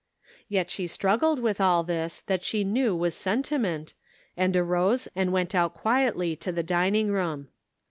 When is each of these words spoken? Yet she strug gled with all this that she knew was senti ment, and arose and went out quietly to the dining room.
Yet 0.49 0.71
she 0.71 0.85
strug 0.87 1.19
gled 1.19 1.37
with 1.37 1.61
all 1.61 1.83
this 1.83 2.21
that 2.21 2.41
she 2.41 2.63
knew 2.63 2.95
was 2.95 3.13
senti 3.13 3.59
ment, 3.59 3.93
and 4.35 4.57
arose 4.57 5.07
and 5.15 5.31
went 5.31 5.53
out 5.53 5.75
quietly 5.75 6.35
to 6.37 6.51
the 6.51 6.63
dining 6.63 7.09
room. 7.11 7.49